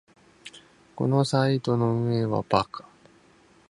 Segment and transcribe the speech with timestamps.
[0.95, 2.83] このサイトの運営はバカ